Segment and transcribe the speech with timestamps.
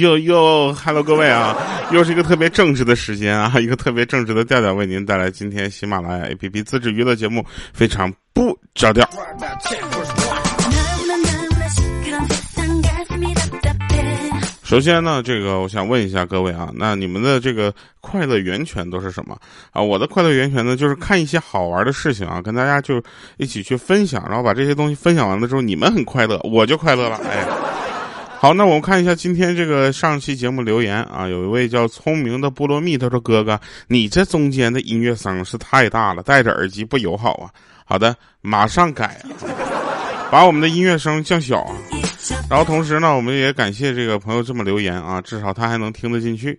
[0.00, 1.56] 又又哈喽各位啊，
[1.92, 9.08] 又是一个特别正直的时间啊， 一个特别正直的调调为您带来今天喜马拉雅 APP 自制娱乐节目，非常不着调。
[14.62, 19.36] 首先呢，这个我想问一下各位啊，那你们的这个快乐源泉都是什么
[19.72, 19.82] 啊？
[19.82, 23.02] 我的快乐源泉呢，就是看一些好玩的事情啊，跟大家就
[23.36, 27.20] 一起去分享，然后把这些东西分享完了之后，你们很快乐，我就快乐了。
[27.24, 27.44] 哎，
[28.42, 37.52] 好，那我们看一下今天这个上期节目留言啊，有一位叫聪明的菠萝蜜，他说：“哥哥，你这中间的音乐声是太大了，戴着耳机不友好啊。”
[37.84, 39.20] 好的，马上改，
[40.30, 41.76] 把我们的音乐声降小啊。
[42.48, 46.58] 然后同时呢，我们也感谢这个朋友这么留言啊，至少他还能听得进去。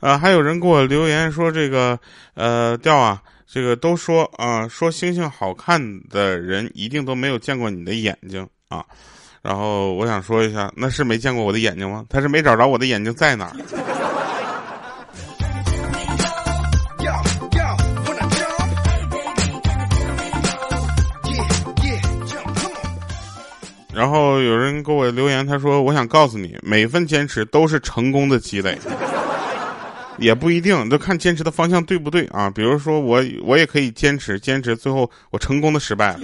[0.00, 1.98] 呃，还有人给我留言说这个
[2.34, 8.84] 呃调啊，这个都说啊，说星星好看的人一定都没有见过你的眼睛啊。
[9.42, 12.04] 然后我想说一下，那是没见过我的眼睛吗？
[12.08, 13.52] 他是没找着我的眼睛在哪儿。
[23.92, 28.78] 然后有人给我留言，他说：“我想告诉你，每份坚持都是成功的积累，
[30.18, 32.48] 也不一定，就看坚持的方向对不对啊。
[32.48, 36.20] 比如说我，我也可以坚持，坚持最后我成功的失败了。”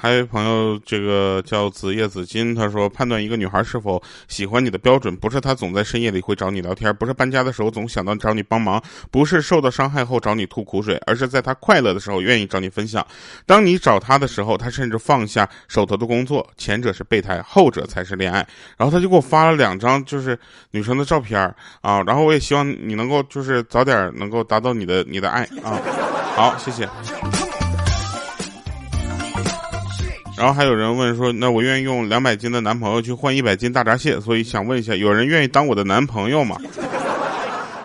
[0.00, 13.06] 还有朋友，这个叫子叶子金，他说判断一个女孩是否喜欢你的标准，不是她总在深夜里会找你聊天，不是搬家的时候总想到找你帮忙，不是受到伤害后找你吐苦水，而是在她快乐的时候愿意找你分享。
[13.44, 16.48] 当你找她的时候，她甚至放下手头的工作。
[16.56, 18.38] 前者是备胎，后者才是恋爱。
[18.78, 20.38] 然后他就给我发了两张就是
[20.70, 21.38] 女生的照片
[21.82, 25.78] 啊，然后我也希望你能够就是早点能够达到你的你的爱啊。
[26.34, 26.88] 好，谢谢。
[30.40, 36.56] 然后还有人问说：“那我愿意用两百斤的男朋友去换一百斤大闸蟹，所以想问一下，有人愿意当我的男朋友吗？”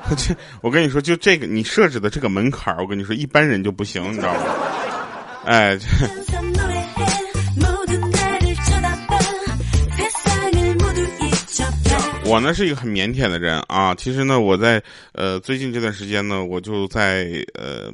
[0.15, 4.39] 这我跟你说，就这个你设置的这个门槛我跟你说，一般人就不行，你知道吗？
[5.43, 5.77] 哎，
[12.23, 13.93] 我呢是一个很腼腆的人啊。
[13.95, 17.91] 其实呢，我在呃最近这段时间呢，我就在呃。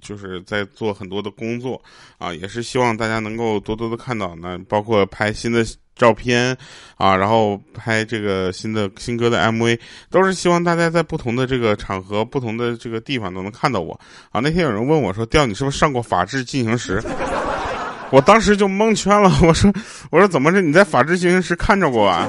[0.00, 1.80] 就是在做很多的工作
[2.18, 5.64] 啊，也是希望大家能够多多的看到呢，包括拍新的
[5.94, 6.56] 照片
[6.96, 9.78] 啊，然后拍这个新的新歌的 MV，
[10.10, 13.98] 都是希望大家在不同的这个场合、不同的这个地方都能看到我
[14.30, 14.40] 啊。
[14.40, 17.00] 那天有人问我说：“调，你是不是上过《法制进行时》？
[18.12, 19.72] ”我当时就蒙圈了，我说
[20.12, 20.60] ：“我说怎么着？
[20.60, 22.28] 你在《法制进行时》看着过啊？”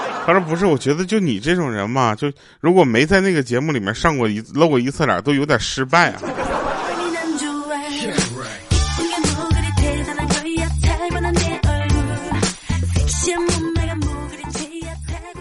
[0.24, 2.30] 他说：“不是，我觉得就你这种人嘛，就
[2.60, 6.22] 如果没在那个节目里面上过一露过一次脸，都有点失败啊。”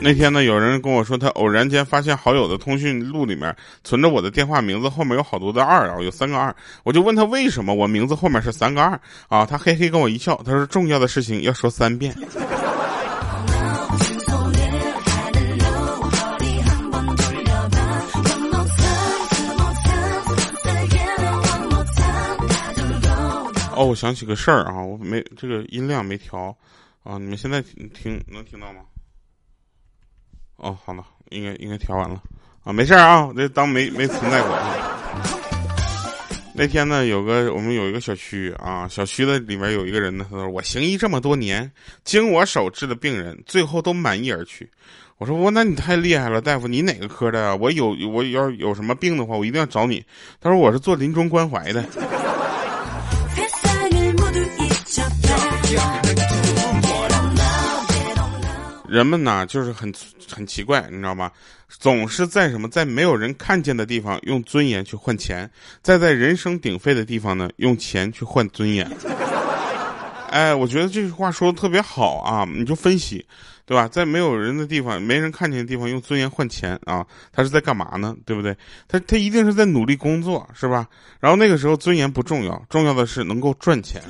[0.07, 3.53] 那天呢，有人跟我说，他偶然间发现好友的通讯录里面
[3.83, 6.55] 存着我的电话名字，后面有好多的二啊，有三个二。
[6.85, 8.97] 我就问他为什么我名字后面是三个二
[9.27, 9.45] 啊？
[9.45, 12.15] 他嘿嘿跟我一笑，他说重要的事情要说三遍。
[23.75, 26.55] 哦，我想起个事儿啊，我没这个音量没调
[27.03, 28.79] 啊，你们现在听能听到吗？
[30.57, 32.21] 哦，好了，应该应该调完了，
[32.63, 34.57] 啊，没事啊，这当没没存在过。
[36.59, 41.71] 那天呢，有个我们有一个小区啊，小区的里面有一个人呢，他说我行医这么多年，
[42.03, 44.67] 经我手治的病人最后都满意而去。
[45.19, 47.55] 我说我那你太厉害了，大夫，你哪个科的啊？
[47.55, 50.03] 我有我要有什么病的话，我一定要找你。
[50.41, 51.83] 他说我是做临终关怀的。
[58.87, 59.93] 人们呢，就是很
[60.31, 61.31] 很奇怪，你知道吗？
[61.67, 65.49] 总是在什么在没有人看见的地方用尊严去换钱，
[65.81, 68.89] 再在人声鼎沸的地方呢用钱去换尊严。
[70.31, 72.45] 哎，我觉得这句话说的特别好啊！
[72.53, 73.25] 你就分析，
[73.65, 73.87] 对吧？
[73.87, 78.15] 在没有人的地方、没人看见的地方用尊严换钱啊，他是在干嘛呢？
[78.25, 78.55] 对不对？
[78.87, 80.85] 他他一定是在努力工作，是吧？
[81.19, 84.01] 然后那个时候尊严不重要，重要的是能够赚钱。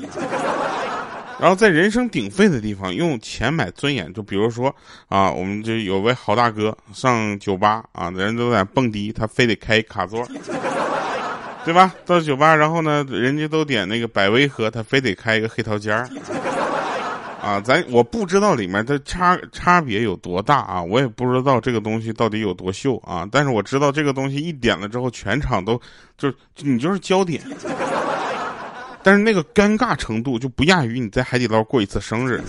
[1.39, 4.75] 然后在人声鼎沸的地方用钱买尊严，就比如说
[5.07, 10.27] 啊，我们这有位豪大哥上酒吧啊，人都在蹦迪，他非得开卡座，
[11.63, 11.93] 对吧？
[12.07, 16.09] 到酒吧，然后呢，人家都点那个百威喝，他非得开一个黑桃尖儿，
[17.39, 25.79] 啊，咱我不知道里面的差差别有多大啊，我也不知道这个东西到底有多秀啊，但是我知道这个东西一点了之后，全场都
[26.17, 27.43] 就你就是焦点。
[29.07, 32.43] 但是那个尴尬程度就不亚于你在海底捞过一次生日。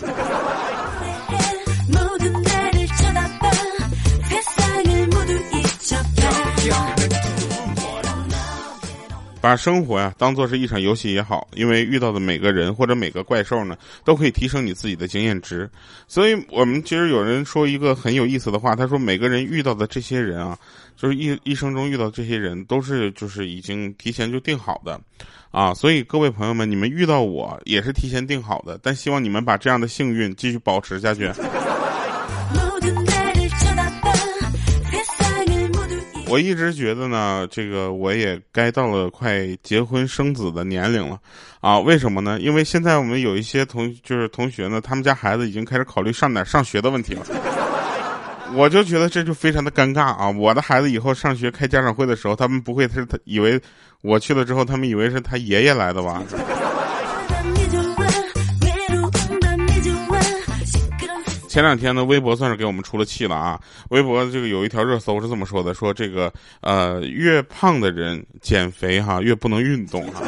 [9.41, 15.71] 把生活呀当做是一场游戏也好，因为遇到的每个人或者每个怪兽呢，都可以提升你自己的经验值。
[16.07, 20.59] 所以，我们其实有人说一个很有意思的话，他说每个人遇到的这些人啊，
[20.97, 25.01] 就是一一生中遇到这些人都是就是已经提前就定好的，
[25.51, 31.31] 啊，所以各位朋友们，你们遇到我也是提前定好的，但希望你们把这样的幸运继续保持下去。
[36.31, 41.19] 我一直觉得呢，这个我也该到了快结婚生子的年龄了，
[41.61, 42.39] 啊，为什么呢？
[42.41, 47.25] 因为现在我们有一些同就是同学呢，他们家孩子已经开始考虑上哪上学的问题了，
[48.55, 50.29] 我就觉得这就非常的尴尬啊！
[50.31, 53.61] 我的孩子以后上学开家长会的时候，他们不会是他以为
[54.03, 56.23] 我去了之后，他们以为是他爷爷来的吧？
[61.49, 63.59] 前两天呢，微博算是给我们出了气了啊！
[63.89, 66.31] 微博这个有一条热搜是这么说的：说这个
[66.61, 70.23] 呃，越胖的人减肥哈，越不能运动哈。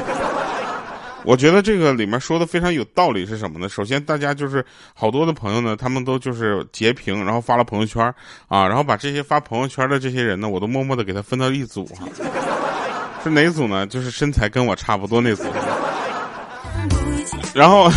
[1.23, 3.69] 我觉得这个里面说的非常有道理，是什么呢？
[3.69, 4.65] 首先，大家就是
[4.95, 8.03] 好多的朋友呢，他们都就是截屏，然后发了朋友圈
[8.49, 12.09] 啊，然后把这些发朋友圈的这些人呢，我都默默的给他分到一组哈。
[13.23, 13.87] 是哪组呢？
[13.87, 15.45] 就是身材跟我差不多那组。
[17.52, 17.91] 然后，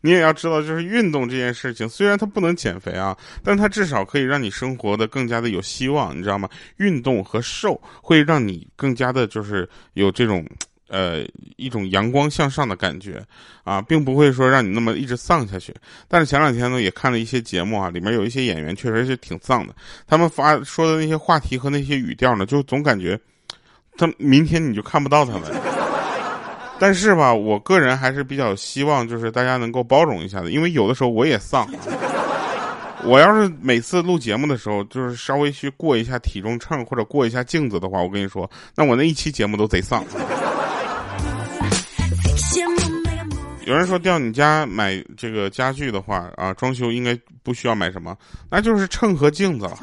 [0.00, 6.48] 你也要知道，就是运动这件事情，虽然它不能减肥啊，但它至少可以让你生活的更加的有希望，你知道吗？
[6.76, 10.46] 运动和瘦会让你更加的，就是有这种，
[10.88, 11.26] 呃，
[11.56, 13.20] 一种阳光向上的感觉
[13.64, 15.74] 啊，并不会说让你那么一直丧下去。
[16.06, 19.74] 但是前两天呢，也看了一些节目啊，里面有一些演员确实是挺丧的，
[20.06, 23.18] 他们发说的那些话题和那些语调呢，就总感觉，
[23.98, 25.73] 他明天你就看不到他们。
[26.78, 31.66] 但是吧，我个人还是比较希望，就是大家能够包容一下的，因为有的时候我也丧。
[33.04, 40.02] 我要是每次录节目的时候，就是稍微去过一下体重秤或者过一下镜子的话，我跟你说，那我那一期节目都贼丧。
[43.66, 48.16] 有人说，调你家买这个家具的话啊，装修应该不需要买什么，
[48.50, 49.78] 那就是秤和镜子了。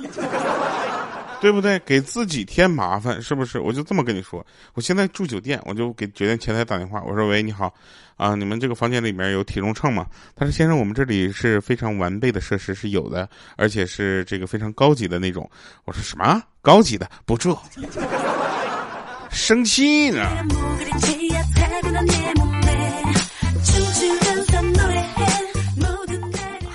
[1.41, 1.79] 对不对？
[1.79, 3.59] 给自己添麻烦是不是？
[3.59, 4.45] 我就这么跟你说，
[4.75, 7.73] 我现在住酒店，我就给酒店前台打电话，我说：“喂，你好，
[8.15, 10.05] 啊，你们这个房间里面有体重秤吗？”
[10.37, 13.27] 他说：“先生，我们这里是非常完备的设施是有的，
[13.57, 15.49] 而且是这个非常高级的那种。”
[15.83, 17.09] 我说：“什么高级的？
[17.25, 17.57] 不住，
[19.31, 20.23] 生气呢。”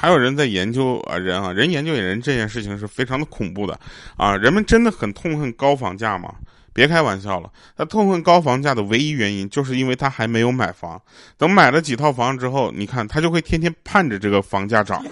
[0.06, 3.76] 还有人在研究啊，人啊，人研究人这件事情是非常的恐怖的，
[4.16, 6.32] 啊，人们真的很痛恨高房价吗？
[6.72, 11.02] 别开玩笑了，他痛恨高房价的唯一原因就是因为他还没有买房，
[11.36, 15.04] 等买了几套房之后，你看他就会天天盼着这个房价涨。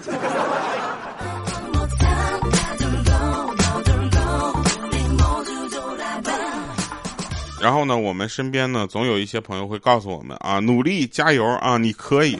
[7.61, 12.39] 然后呢，我们身边呢，总有一些朋友会告诉我们啊，努力加油啊，你可以。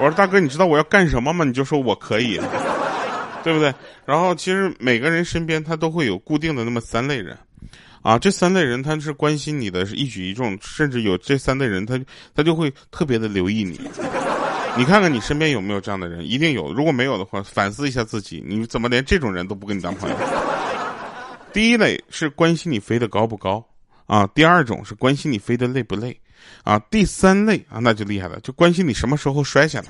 [0.00, 1.44] 我说大哥，你知道我要干什么吗？
[1.44, 2.40] 你就说我可以，
[3.44, 3.72] 对不对？
[4.06, 7.36] 然后其实每个人身边他都会有固定的那么三类人，
[8.00, 12.00] 啊，这三类人他是关心你的一举一动，甚至有这三类人他
[12.34, 13.78] 他就会特别的留意你。
[14.76, 16.26] 你看看你身边有没有这样的人？
[16.26, 16.72] 一定有。
[16.72, 20.16] 如果没有的话，反思一下自己，你怎么连这种人都不跟你当朋友？
[21.52, 23.62] 第一类是关心你飞得高不高
[24.06, 26.18] 啊，第二种是关心你飞得累不累。
[26.62, 29.86] 啊，第三类啊，那就厉害了，就关心你什么时候摔下来。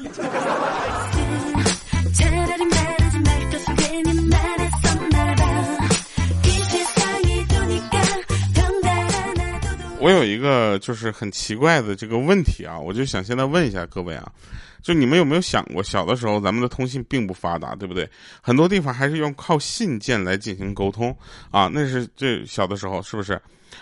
[10.02, 14.32] 我有一个就是很奇怪的这个问题啊，我就想现在问一下各位啊，
[14.82, 18.08] 就你们有没有想过，小的时候咱们的通信并不发达，对不对？
[18.40, 21.16] 很多地方还是用靠信件来进行沟通
[21.50, 23.40] 啊，那是这小的时候是不是？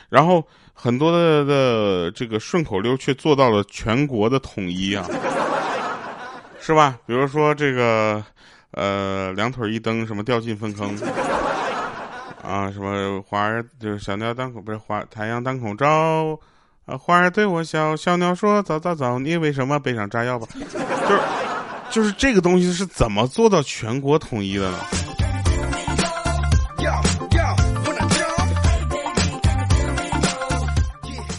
[0.09, 0.43] 然后。
[0.81, 5.05] 很多的的这个顺口溜却做到了全国的统一啊，
[6.61, 6.97] 是吧？
[7.05, 8.25] 比如说这个，
[8.71, 10.97] 呃，两腿一蹬，什么掉进粪坑，
[12.45, 16.39] 啊，什么华儿就是小鸟当口不是华太阳当空照，
[16.89, 20.49] 啊，花儿对我笑，小鸟说早早早，你为什么背上炸药吧？
[20.57, 20.65] 就
[21.15, 21.21] 是
[21.91, 24.79] 就是这个东西是怎么做到全国统一的呢？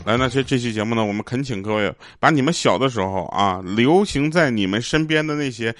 [0.06, 5.74] 来，那这这期节目呢，我们恳请各位把你们小的时候啊，流行在你们身边的那些，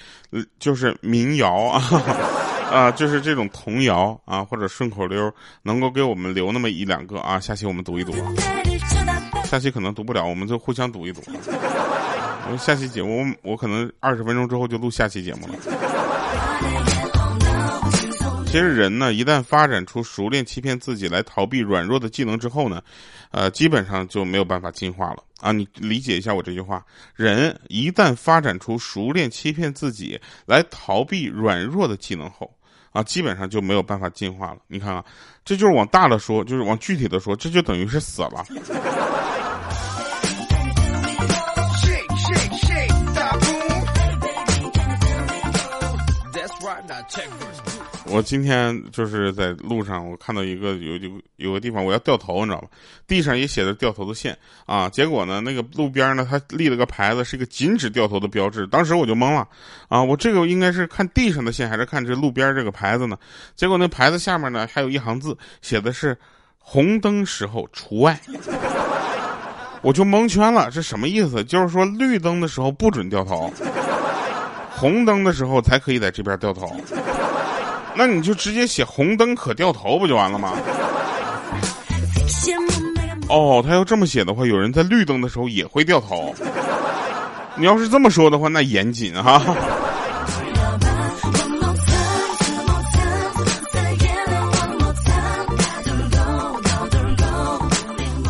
[0.58, 1.80] 就是民谣啊，
[2.72, 8.12] 啊，就是这种童谣啊，或者顺口溜，能够给我们留那么一两个啊，下期我们读一读。
[9.50, 11.20] 下期可能读不了，我们就互相读一读。
[12.52, 15.54] 我下期节目我我可能二十分钟之后就录下期节目了。
[18.46, 22.80] 其实人呢，一旦发展出熟练欺骗自己来逃避软弱的技能之后呢，
[23.32, 25.50] 呃，基本上就没有办法进化了啊！
[25.50, 26.84] 你理解一下我这句话：
[27.16, 30.16] 人一旦发展出熟练欺骗自己
[30.46, 32.48] 来逃避软弱的技能后，
[32.92, 34.58] 啊，基本上就没有办法进化了。
[34.68, 35.04] 你看啊，
[35.44, 38.46] 这就是往大了说，就是往具体的说，这就等于是死了。
[48.06, 52.68] 我今天就是在路上，我看到一个有有有个地方我要掉头，你知道吧？
[53.06, 54.88] 地上也写着掉头的线啊。
[54.88, 58.66] 结果呢，那个路边呢，它立了个牌子，是一个禁止掉头的标志。
[58.66, 59.46] 当时我就懵了
[59.88, 60.02] 啊！
[60.02, 63.16] 我这个应该是看地上的线，还是看这路边这个牌子呢？
[63.54, 66.16] 结果那牌子下面呢，还有一行字，写的是
[66.58, 68.18] “红灯时候除外”。
[69.82, 71.44] 我就蒙圈了，这什么意思？
[71.44, 73.50] 就是说绿灯的时候不准掉头，
[74.80, 76.74] 红灯的时候才可以在这边掉头。
[77.94, 80.54] 那你就直接写红灯可掉头不就完了吗？
[83.28, 86.34] 哦，他要这么写的话，有人在绿灯的时候也会掉头。
[87.56, 89.42] 你要是这么说的话，那严谨哈。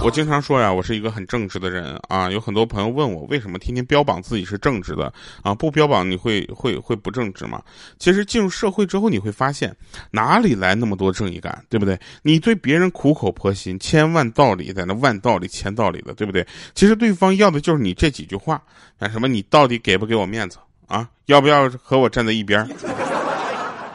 [0.02, 2.30] 我经常说呀，我是一个很正直的人啊。
[2.30, 5.54] 有很多朋友问我，为什么天天标榜自己是正直的啊？
[5.54, 7.62] 不标榜你会会会不正直吗？
[7.99, 9.76] 其实进入社会之后，你会发现
[10.11, 12.00] 哪里来那么多正义感，对不对？
[12.23, 16.47] 你对别人苦口婆心，千万道理在那万道理千道理的，对不对？
[16.75, 18.62] 其实对方要的就是你这几句话，
[18.99, 19.28] 啊什么？
[19.28, 21.07] 你到底给不给我面子啊？
[21.26, 22.66] 要不要和我站在一边？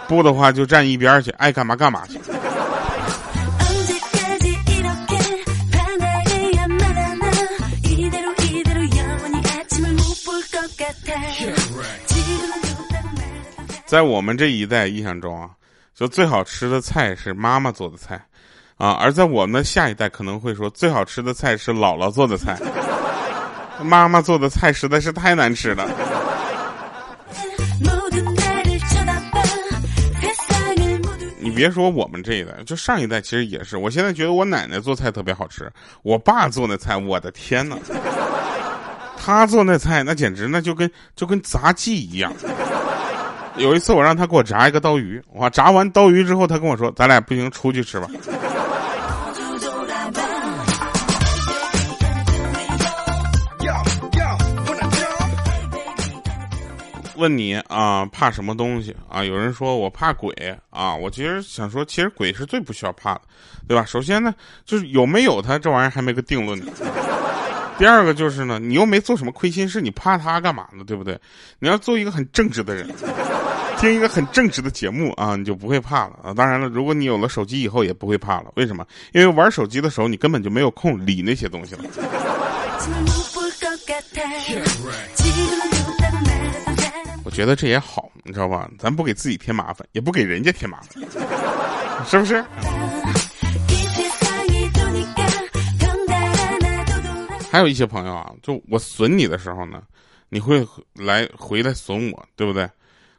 [0.07, 2.19] 不的话就站一边去，爱干嘛干嘛去。
[13.96, 15.52] 在我们这一代印象中啊，
[15.94, 18.22] 就最好吃的菜是妈妈做的菜，
[18.75, 22.60] 啊，而在我们的下一代可能会说最好吃的菜是姥姥做的菜，
[23.82, 25.90] 妈妈做的菜实在是太难吃了。
[31.40, 33.78] 你别说我们这一代，就上一代其实也是。
[33.78, 35.72] 我现在觉得我奶奶做菜特别好吃，
[36.04, 37.78] 我爸做那菜，我的天哪，
[39.18, 42.34] 他做那菜那简直那就跟就跟杂技一样。
[43.57, 45.50] 有一次，我让他给我炸一个刀鱼，哇！
[45.50, 48.07] 炸完刀鱼之后，他跟我说：“咱俩不行，出去吃吧。”
[57.15, 59.24] 问你啊，怕什么东西啊？
[59.24, 60.33] 有人说我怕鬼
[60.69, 63.21] 啊，我其实想说，其实鬼是最不需要怕的，
[63.69, 63.85] 对吧？
[63.85, 64.35] 首先呢，
[64.65, 66.74] 就是有没有他这玩意儿还没个定论呢。
[67.77, 70.83] 第二个就是呢，你又没做什么亏心事，你怕他干嘛呢？
[70.85, 71.17] 对不对？
[71.57, 72.85] 你要做一个很正直的人。
[73.77, 76.34] 听一个很正直的节目啊，你就不会怕了啊！
[76.34, 78.51] 当然了，如果你有了手机以后也不会怕了。
[78.55, 78.86] 为什么？
[79.13, 81.84] 因为玩手机的时候你根本就没有空理那些东西了。
[87.24, 88.70] 我觉得这也好，你知道吧？
[88.79, 91.03] 咱不给自己添麻烦，也不给人家添麻烦，
[92.08, 92.44] 是不是？
[97.51, 99.82] 还有一些朋友啊，就我损你的时候呢，
[100.29, 102.70] 你会来回来损我，对不对？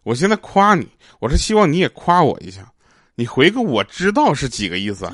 [0.06, 0.86] 我现在夸你，
[1.18, 2.64] 我是希望你也夸我一下，
[3.16, 5.04] 你回个我知道是几个意思？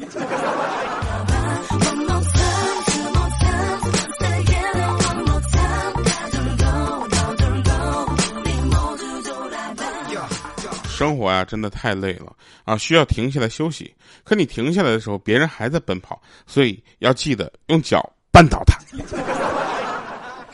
[10.90, 12.30] 生活呀，真的太累了
[12.64, 13.94] 啊，需要停下来休息。
[14.24, 17.98] 可你停下来的时候，别人还在奔跑，所以要记得用脚
[18.30, 18.76] 绊倒他。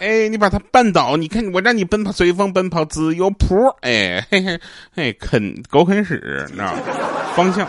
[0.00, 4.61] 哎，你把他绊倒，你看我让你奔跑随风奔跑自由谱，哎嘿嘿
[4.95, 6.83] 哎，啃狗啃屎，你知道吗
[7.35, 7.69] 方向。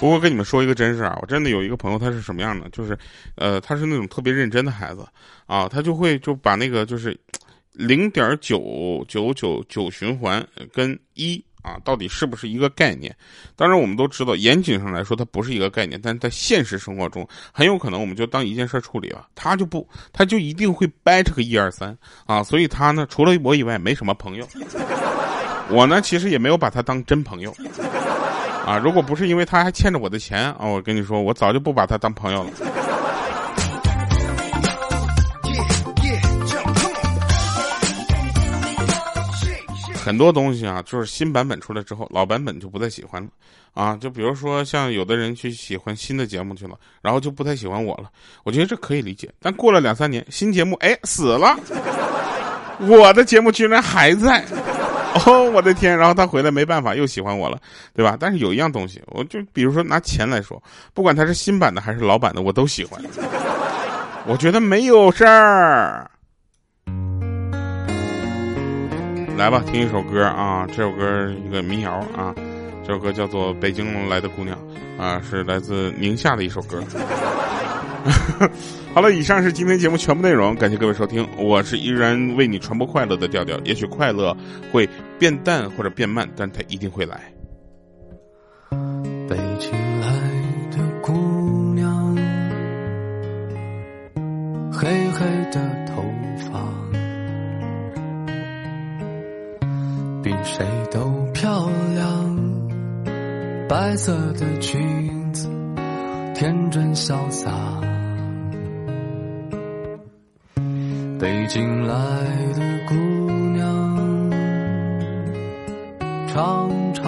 [0.00, 2.68] 不过跟你们说一个真事啊，我真的有一个朋友，他是什么样的？
[2.70, 2.98] 就是，
[3.36, 5.06] 呃，他是那种特别认真的孩子
[5.46, 7.14] 啊，他就会就把那个就是
[7.72, 11.44] 零点九九九九循环跟一。
[11.62, 13.14] 啊，到底是不是一个概念？
[13.56, 16.00] 当然，我们都知道，严谨上来说，它不是一个概念。
[16.02, 19.26] 但是在现实生活中，很有可能我们就当一件事处理了。
[19.34, 22.42] 他就不，他就一定会掰扯个一二三啊。
[22.42, 24.46] 所以他呢，除了我以外，没什么朋友。
[25.70, 27.54] 我呢，其实也没有把他当真朋友
[28.66, 28.76] 啊。
[28.76, 32.50] 如果不是因为他还欠着我的钱啊，我跟你说，我早就不把他当朋友了。
[40.02, 43.28] 很多东西啊，就是新版本出来之后，老版本就不再喜欢了
[43.72, 43.96] 啊。
[43.96, 48.10] 就比如说像有的人去喜欢新的节目去了，然后就不太喜欢我了。
[48.42, 49.30] 我觉得这可以理解。
[49.40, 51.56] 但过了两三年，新节目哎死了，
[52.80, 54.44] 我的节目居然还在。
[55.26, 55.96] 哦，我的天！
[55.96, 57.60] 然后他回来没办法，又喜欢我了，
[57.94, 58.16] 对吧？
[58.18, 60.60] 但是有一样东西，我就比如说拿钱来说，
[60.94, 62.98] 不管它是新版的还是老版的，我都喜欢。
[64.26, 66.10] 我觉得没有事儿。
[69.36, 72.32] 来吧，听一首歌啊，这首歌一个民谣啊，
[72.86, 74.56] 这首歌叫做《北京来的姑娘》
[75.02, 76.80] 啊，是来自宁夏的一首歌。
[78.94, 81.26] 好了，以上是今天节目全部内容，感谢各位收听。
[81.36, 84.36] 我是依然为你传播快乐的调调，也许快乐
[84.70, 87.20] 会变淡或者变慢，但它一定会来。
[89.28, 90.08] 北京来
[90.70, 91.12] 的姑
[91.74, 92.16] 娘，
[94.72, 96.01] 黑黑的头
[100.44, 101.00] 谁都
[101.32, 102.36] 漂亮，
[103.68, 105.48] 白色的裙子，
[106.34, 107.50] 天真潇洒。
[111.18, 111.94] 北京来
[112.54, 112.94] 的姑
[113.54, 114.30] 娘，
[116.26, 117.02] 长长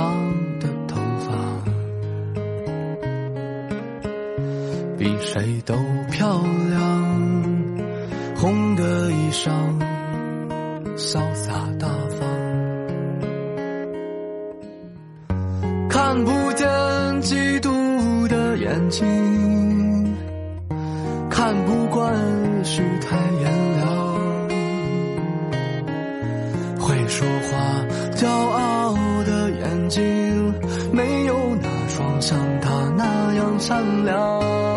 [0.60, 1.32] 的头发，
[4.96, 5.74] 比谁都
[6.10, 7.04] 漂亮。
[8.36, 9.50] 红的衣裳，
[10.96, 11.66] 潇洒
[32.26, 34.73] 像他那样善良。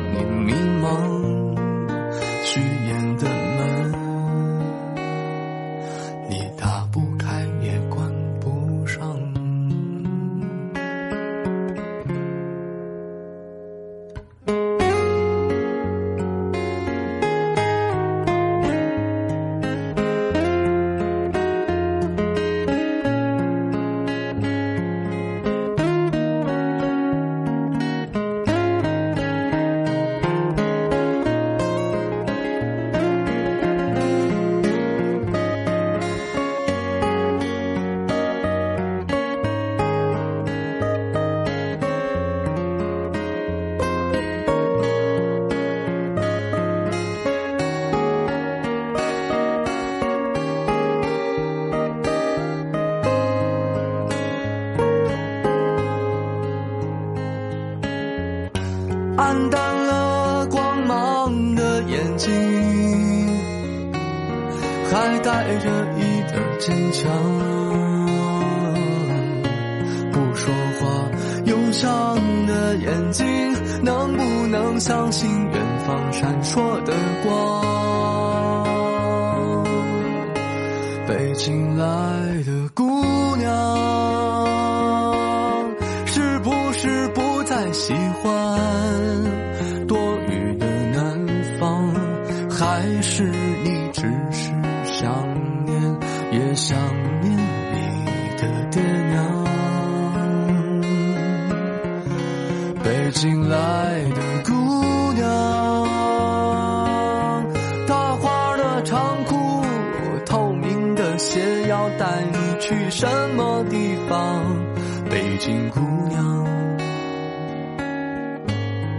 [0.00, 0.52] 你迷
[0.82, 1.13] 茫？
[74.94, 76.92] 相信远方闪烁的
[77.24, 77.64] 光？
[81.08, 81.84] 北京来
[82.46, 83.50] 的姑娘，
[86.06, 88.32] 是不是不再喜欢
[112.66, 114.42] 去什么地方？
[115.10, 116.46] 北京姑娘，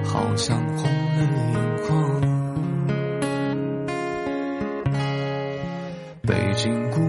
[0.04, 2.22] 好像红了眼眶。
[6.22, 7.02] 北京姑